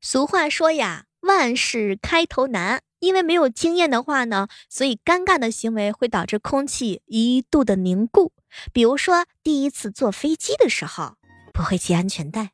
[0.00, 8.32] 俗话说呀，万事开头难，因为没有经验的话呢，所以尴尬的行为会导致空气一度的凝固。
[8.72, 11.16] 比如说，第一次坐飞机的时候
[11.52, 12.50] 不会系安全带。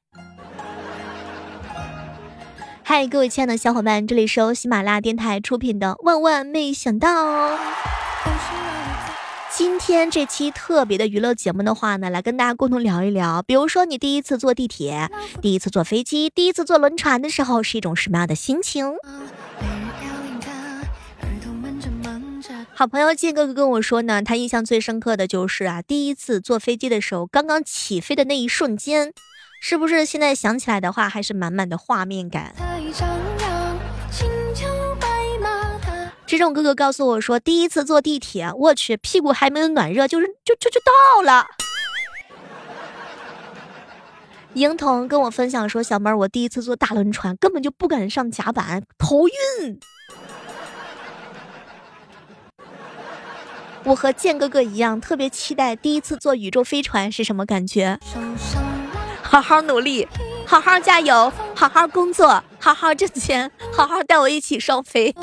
[2.82, 7.56] 嗨，各位亲爱的小伙伴，这里是由喜马拉雅电台出品的《万万没想到》。
[9.56, 15.08] 今天这期特别的娱乐节目的话呢，来跟大家共同聊一聊，比如说你第一次坐地铁、
[15.40, 18.94] 第一次坐飞机、第一次坐轮船的时候是一种什么样的心情？
[22.74, 29.12] 好朋友建哥哥跟我说呢，他印象最深刻的就是啊，第一次坐飞机的时候，刚刚起飞的那一瞬间，
[29.60, 32.52] 是不是现在想起来的话，还是满满的画面感？
[36.36, 41.46] 这种哥哥告诉我说，第一次坐地铁，我去，屁股还没有暖热，就是就就就到了。
[44.54, 49.78] 婴童跟我分享说，小妹儿，我第一次坐大轮船，根本就不敢上甲板，头晕。
[53.84, 57.96] 我和剑哥哥一样，特别期待第一次坐宇宙飞船是什么感觉。
[59.22, 60.08] 好好努力，
[60.44, 65.14] 好好加油，好好工作，好好挣钱，好好带我一起双飞。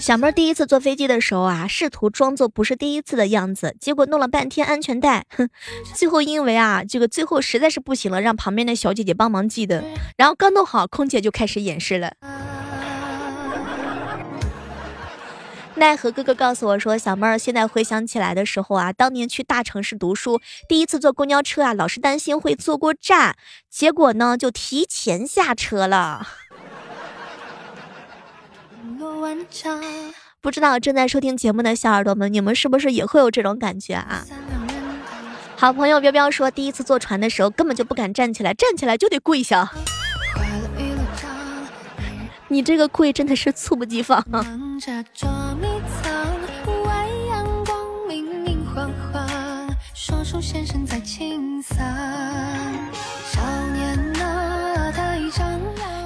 [0.00, 5.48] 小妹第一次坐飞机的时候啊，试图装作不是第一次的样子，结果弄了半天安全带，哼，
[5.94, 9.84] 最后因为啊，这个最后实在是不行了，让旁边的小姐姐帮忙系的，
[10.16, 12.12] 然后刚弄好，空姐就开始演示了。
[15.76, 23.36] 奈何哥哥告诉我说，小妹儿现在回想起来的时候啊，当年去大城市读书，第一次坐公交车啊，老是担心会坐过站，
[23.68, 26.26] 结果呢就提前下车了。
[30.40, 34.24] 不知道正在收听节目的小耳朵们，你们是不是也会有这种感觉啊？
[35.56, 39.70] 好朋友彪彪说，第一次坐船的时候根本就不敢站起来，站起来就得跪下。
[42.48, 44.24] 你这个跪真的是猝不及防。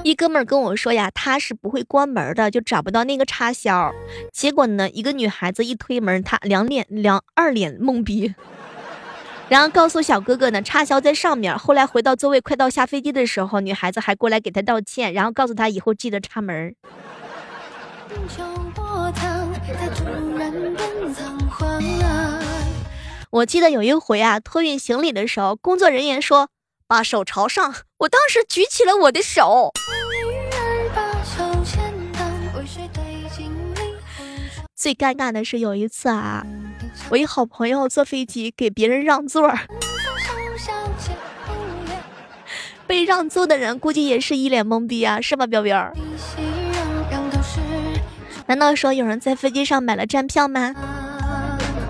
[0.03, 3.93] 一哥们儿跟我说呀，他是不会关门的，就找不到那个插销。
[4.33, 8.35] 结果呢，一个女孩子一推门，他两脸两二脸懵逼。
[9.51, 11.59] 然后告诉小哥哥呢，插销在上面。
[11.59, 16.77] 后来回到座位，快到下飞机的时候，女孩子还过来给他道歉，然后告诉他以后记得插门。
[23.31, 26.49] 我记得有一回啊，托运行李的时候，工作人员说
[26.87, 29.73] 把手朝上，我当时举起了我的手。
[34.77, 36.47] 最尴尬的是有一次啊。
[37.11, 39.53] 我一好朋友坐飞机给别人让座，
[42.87, 45.93] 被让座的人估计也是一脸懵逼啊，是吧，彪彪？
[48.47, 50.73] 难道说有人在飞机上买了站票吗？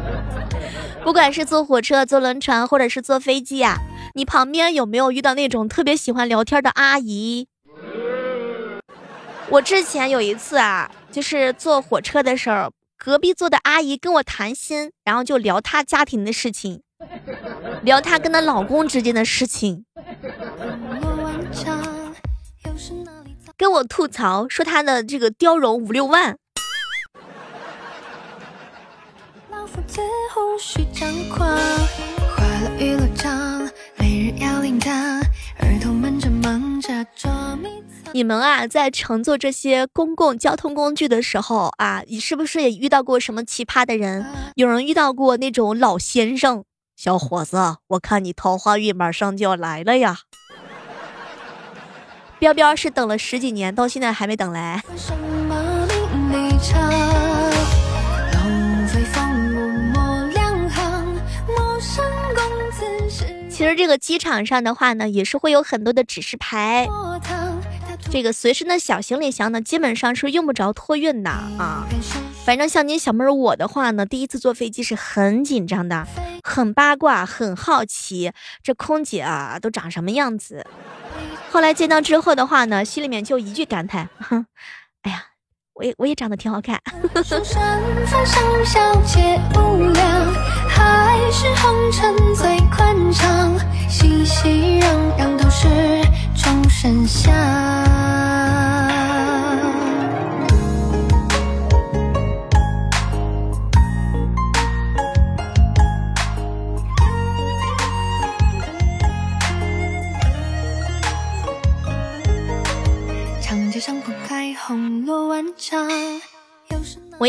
[1.04, 3.76] 不管是坐火车、坐轮船，或者是坐飞机啊，
[4.14, 7.47] 你旁边有没有遇到那种特别喜欢聊天的阿姨？
[9.50, 12.72] 我之前有一次啊，就是坐火车的时候。
[13.03, 16.83] 隔壁坐的阿姨跟我谈心，然后就聊她家庭的事情，
[17.83, 19.87] 聊她跟她老公之间的事情，
[23.56, 26.37] 跟我吐槽说她的这个貂绒五六万。
[38.13, 44.27] 你们啊，在乘坐这些公共交通工具的时候啊，你是不是也遇到过什么奇葩的人？
[44.57, 46.65] 有人遇到过那种老先生，
[46.97, 50.19] 小伙子，我看你桃花运马上就要来了呀。
[52.41, 54.83] 彪彪是等了十几年，到现在还没等来。
[56.61, 56.75] 其
[63.70, 66.87] 实这个机场上的话呢，也是会有很多的指示牌。
[68.11, 71.87] 这个随身的小行李箱呢，基本上是用不着托运的啊。
[72.44, 76.06] 反正像您小妹儿我的话呢，第一次坐飞机是很紧张的，
[76.43, 78.32] 很八卦，很好奇
[78.62, 80.66] 这空姐啊都长什么样子。
[81.50, 84.46] 后来见到之后的话呢，心里面就一句感叹：哼，
[85.02, 85.25] 哎呀，
[85.75, 86.81] 我也我也长得挺好看。
[90.81, 93.55] 爱是红尘最宽敞
[93.88, 94.85] 熙熙攘
[95.19, 95.39] 攘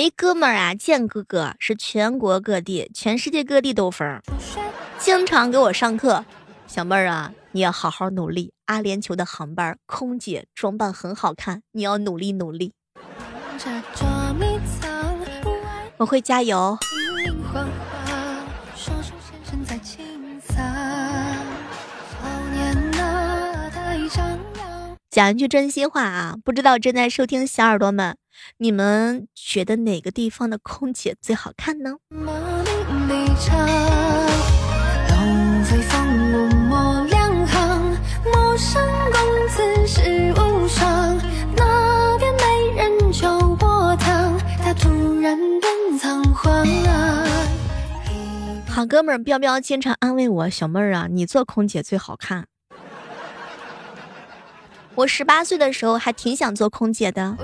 [0.01, 4.19] 一哥们儿啊，建哥哥是全国各地、全世界各地都分，
[4.97, 6.25] 经常给我上课。
[6.65, 8.51] 小妹儿啊，你要好好努力。
[8.65, 12.73] 阿联酋的航班空姐装扮很好看，你要努力努力。
[15.97, 16.79] 我会加油。
[25.11, 28.15] 讲一句真心话啊，不知道正在收听小耳朵们，
[28.57, 31.97] 你们觉得哪个地方的空姐最好看呢？
[48.73, 52.47] 好哥们儿彪彪经常安慰我，小妹儿啊，你做空姐最好看。
[54.95, 57.37] 我十八岁的时候还挺想做空姐的。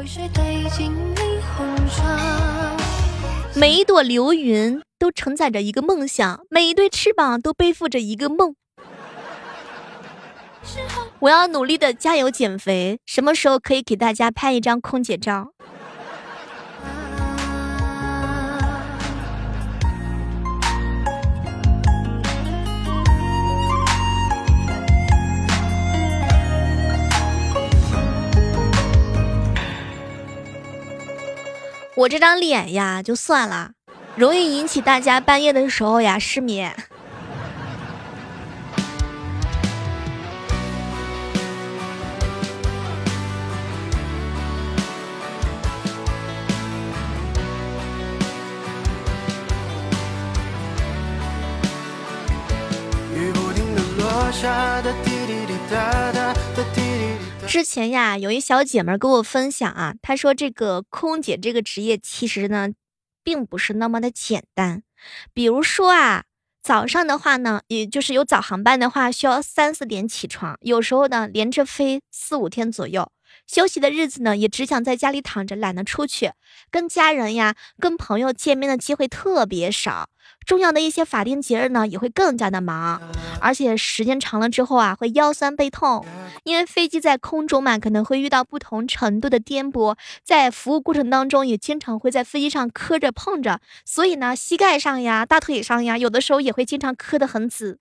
[3.56, 8.56] 每一朵流云都承载着一个梦想，每一对翅膀都背负着一个梦。
[11.20, 15.54] 我要努力的加油减肥，什么时候可以给大家拍一张空姐照？
[31.98, 33.72] 我这张脸呀，就算了，
[34.16, 36.76] 容易引起大家半夜的时候呀失眠。
[53.16, 56.27] 雨不停的落下，的滴滴滴答答
[57.48, 62.68] 之前呀，有一小姐妹跟我分享啊，她说这个空姐这个职业其实呢，
[63.24, 64.84] 并不是那么的简单。
[65.34, 66.26] 比如说啊，
[66.62, 73.10] 早上的话呢，也就是有早航班的话，需要三四点起床，有时候呢连着飞四五天左右。
[73.46, 76.34] 休息的日子呢，也只想在家里躺着，懒得出去，
[76.70, 80.10] 跟家人呀、跟朋友见面的机会特别少。
[80.48, 83.02] 重要的一些法定节日呢，也会更加的忙，
[83.42, 86.06] 而且时间长了之后啊，会腰酸背痛。
[86.44, 97.80] 因为飞机在空中嘛，可能会遇到不同程度的颠簸，在服务过程当中，也经常会在飞机上磕着碰着，所以呢，膝盖上呀、大腿上呀，有的时候也会经常磕得很紫。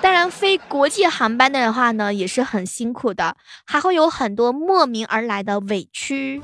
[0.00, 6.40] 当然，飞国际航班的话呢，也是很辛苦的，还会有很多莫名而来的委屈。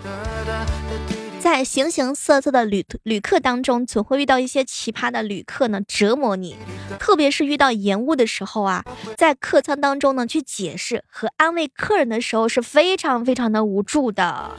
[1.50, 6.59] 在形形色色的旅旅客当中，总会遇到一些奇葩的旅客呢，折磨你。
[7.00, 8.85] 特别是遇到延误的时候啊，
[9.17, 14.50] 在客舱当中呢，去解释和安慰客人的时候，是非常非常的无助的。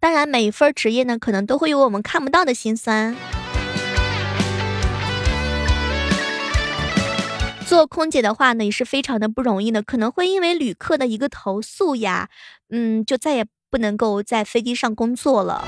[0.00, 3.14] 当然，每一份职业呢，可能都会有我们看不到的辛酸。
[7.66, 12.28] 做空姐的话呢，也是非常的不容易的，可能会因为旅客的一个投诉呀，
[12.70, 15.64] 嗯，就再也不能够在飞机上工作了。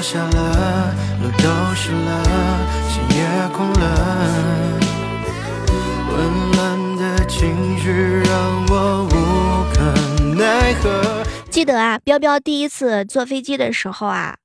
[0.00, 1.44] 下了，路都
[1.74, 2.22] 湿了，
[2.88, 3.18] 心也
[3.54, 3.82] 空了。
[6.12, 6.16] 温
[6.52, 7.90] 暖的情绪
[8.24, 8.30] 让
[8.70, 9.12] 我无
[9.74, 9.76] 可
[10.36, 10.86] 奈何。
[11.50, 14.36] 记得啊，彪彪第一次坐飞机的时候啊，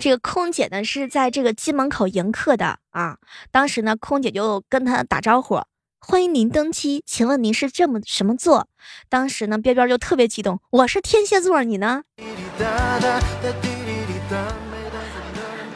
[0.00, 3.18] 这个空姐呢是在这个机门口迎客的啊。
[3.50, 5.60] 当时呢，空姐就跟他打招呼
[6.00, 8.68] ：“欢迎您登机，请问您是这么什么座？”
[9.10, 12.02] 当时呢，彪彪就特别激动：“我是天蝎座，你呢？”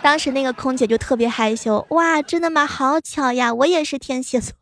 [0.00, 2.66] 当时那个空姐就特别害羞：“哇，真的吗？
[2.66, 4.54] 好巧呀，我也是天蝎座。”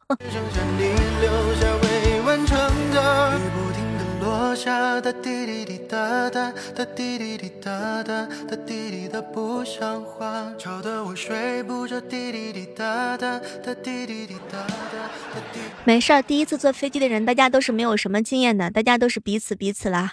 [15.85, 20.13] 没事儿，第一次坐飞机的人，大家都是没有什么经验的，大家都是彼此彼此啦。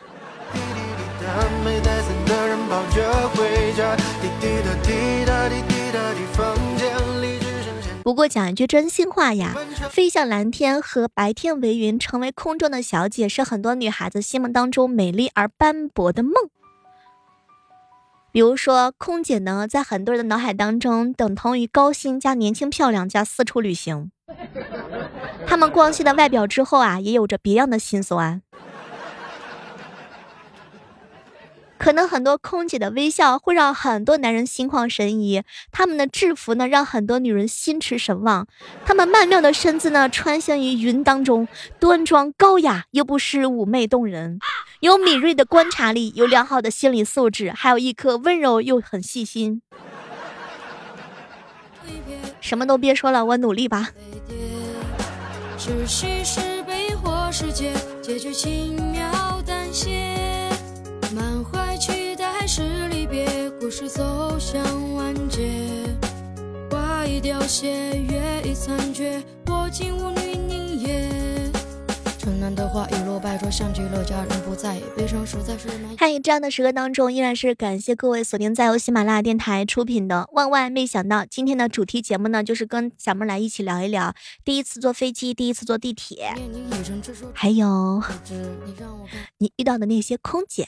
[8.09, 9.55] 不过讲一句真心话呀，
[9.91, 16.33] 飞向蓝天和白天为云，成为空中的小姐，是很多女孩子心目当中美丽而斑驳的梦。
[18.31, 24.11] 比如说，空姐呢，在很多人的脑海当中，等同于高薪加年轻漂亮加四处旅行。
[25.45, 28.41] 她们光鲜的外表之后啊，也有着别样的心酸。
[31.79, 38.45] 可能很多空姐的微笑会让很多男人心旷神怡，他们的制服呢让很多女人心驰神往，
[38.85, 41.47] 他们曼妙的身姿呢穿行于云当中，
[41.79, 44.39] 端庄高雅又不失妩媚动人，
[44.81, 49.61] 有敏锐的观察力，有良好的心理素质，还有一颗温柔又很细心。
[52.41, 53.91] 什么都别说了，我努力吧。
[58.67, 58.88] 满
[67.49, 70.18] 花已凋谢，月已残缺，我竟无。
[75.97, 80.29] 嗨，这样的时刻当中，依然是感谢各位锁定在由喜马拉雅电台出品的。
[80.33, 84.13] 万万没想到，今天的主题节目呢，就是跟小妹来一起聊一聊
[84.45, 86.33] 第一次坐飞机，第一次坐地铁，
[87.33, 88.01] 还有
[89.39, 90.67] 你遇到的那些空姐。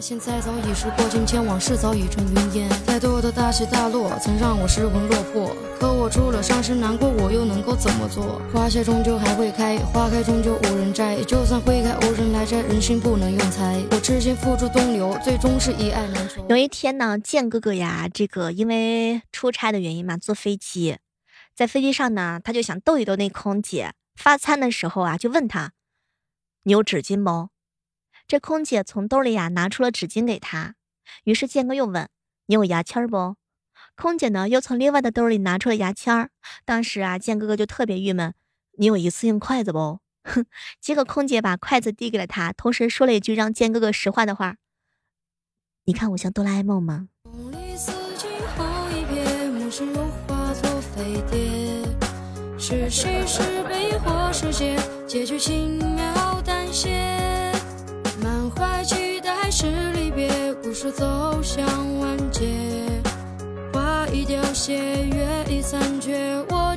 [0.00, 2.68] 现在早已是过境迁，往事早已成云烟。
[2.86, 5.54] 太多的大起大落，曾让我失魂落魄。
[5.78, 8.40] 可我除了伤心难过，我又能够怎么做？
[8.52, 10.94] 花谢终究还会开，花开终究无人。
[11.22, 13.82] 就算会开无人来摘，人心不能用猜。
[13.90, 16.44] 我痴心付诸东流，最终是一爱难求。
[16.48, 20.96] 有一天呢，剑哥哥呀，这个因为出差的原因嘛，坐飞机，
[21.54, 23.92] 在飞机上呢，他就想逗一逗那空姐。
[24.16, 25.72] 发餐的时候啊，就问他
[26.64, 27.50] ：“你有纸巾不？”
[28.28, 30.76] 这空姐从兜里呀拿出了纸巾给他。
[31.24, 32.08] 于是剑哥又问
[32.46, 33.36] ：“你有牙签不？”
[33.96, 36.30] 空姐呢又从另外的兜里拿出了牙签。
[36.64, 38.34] 当时啊，剑哥哥就特别郁闷
[38.78, 40.46] ：“你有一次性筷子不？”哼，
[40.80, 44.56] 结果空姐把筷子递给了他，同时说了一句让剑哥哥实话的话
[45.86, 47.08] ：“你看我像哆啦 A 梦吗？”
[52.56, 54.74] 是喜是悲或是劫，
[55.06, 57.52] 结局轻描淡写。
[58.22, 61.66] 满怀期待是离别，故事走向
[61.98, 62.48] 完结。
[63.70, 66.73] 花已凋谢，月已残缺，我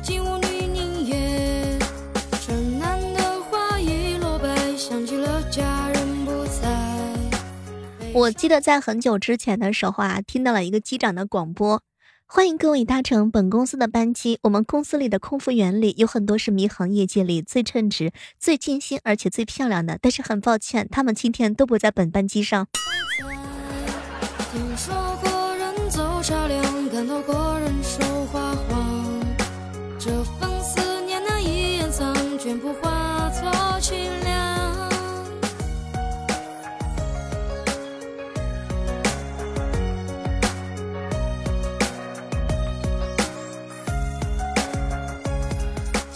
[8.18, 11.80] 我记得在很久之前的时候啊，听到了一个机长的广播，
[12.26, 14.40] 欢迎各位搭乘本公司的班机。
[14.42, 22.66] 我们公司里的空服员里有很多是迷航业界里最称职、最尽心而且最漂亮的，但是很抱歉，他们今天都不在本班机上。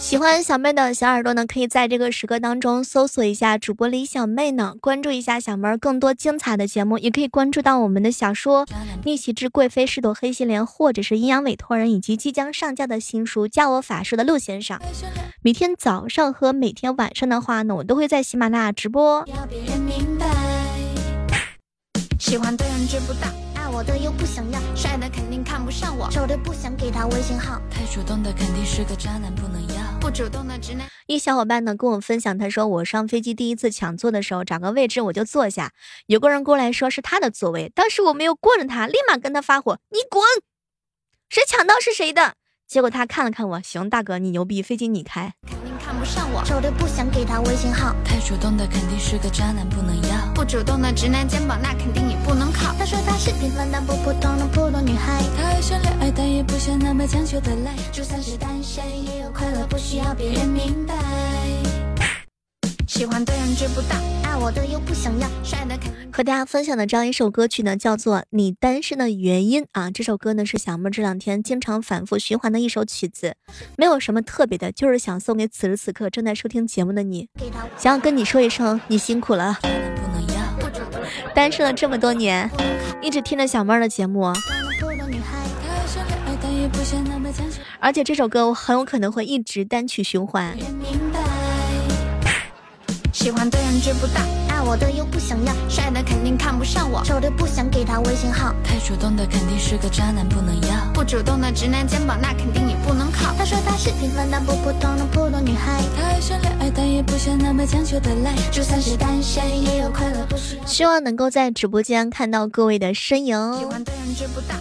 [0.03, 8.65] 喜欢小妹的小耳朵呢，可以在这个时刻当中搜索一下主播李小妹呢，关注一下小妹更多精彩的节目，也可以关注到我们的小说
[9.05, 14.77] 《逆袭之贵妃是朵黑心莲》，或者是阴阳委托人，以及即将上架的新书《教我法术的陆先生》。
[15.41, 19.23] 每天早上和每天晚上的话呢，我都会在喜马拉雅直播。
[19.27, 20.27] 要别人明白
[22.19, 23.29] 喜欢的人知不道。
[23.75, 29.82] 我的又不想要，帅的肯定看不上我，丑的不想给他微信号，太主动的肯定是个渣男，不能要。
[30.03, 30.85] 不主动的直男。
[31.07, 35.71] 一小伙伴呢跟我分享，他说我上飞机第一次抢座的时候，找个位置我就坐下，
[36.07, 40.21] 有个人过来说是他的座位，当时我没有过着他，立马跟他发火，你滚，
[41.29, 42.33] 谁抢到是谁的。
[42.67, 45.35] 结果他看了看我，行，大哥你牛逼，飞机你开。
[45.93, 50.33] 看不上我，丑的不想给他微信号，太主动的肯定是个渣男，不能要。
[50.33, 52.73] 不主动的直男肩膀，那肯定也不能靠。
[52.79, 57.75] 他说他是平凡但不普通的普通女孩，他爱想恋爱，但也不想那么强求的来。
[57.91, 60.95] 就算是单身，也有快乐，不需要别人明白。
[62.93, 65.75] 喜欢的人知不道，爱我的又不想要，帅的。
[66.11, 69.89] 和大家分享的这样一首歌曲呢，叫做《你单身的原因》啊。
[69.89, 73.35] 这首歌呢是小妹这两天经常反复循环的一首曲子，
[73.79, 77.27] 没有什么特别的，就是想送给此时此刻正在收听节目的你，
[77.79, 79.57] 想要跟你说一声，你辛苦了。
[81.33, 82.47] 单身了这么多年，
[83.01, 84.31] 一直听着小妹的节目，
[87.79, 90.55] 而且这首歌我很有可能会一直单曲循环。
[93.23, 100.91] 喜欢的人追不到，爱我的又不想要，帅的肯定看不上我，丑的不想给他微信号，太主动的肯定是个渣男，不能要。
[100.93, 103.33] 不主动的直男肩膀，那肯定也不能靠。
[103.37, 108.35] 他说他是平凡但不普通的普通女孩，他爱想恋爱，但也不想那么强求的来。
[108.51, 110.27] 就算是单身，也有快乐。
[110.65, 113.57] 希望能够在直播间看到各位的身影。
[113.57, 114.55] 喜欢的人追不道。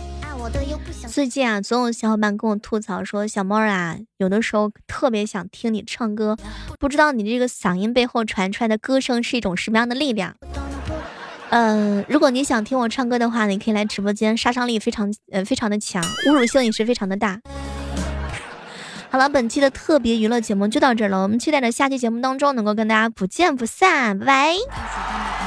[1.09, 6.37] 最近啊，总有小伙伴跟我吐槽说，小猫啊，有的时候特别想听你唱歌，
[6.81, 10.35] 不知道你这个嗓音背后传出来的歌声是一种什么样的力量。
[11.51, 17.39] 嗯，如果你想听我唱歌的话，你可以来直播间，杀伤力非常呃非常的强，侮辱性也是非常的大。
[19.11, 25.42] 好了，本期的特别娱乐节目就到这儿了，我们期待着下期节目当中能够跟大家不见不散，拜拜。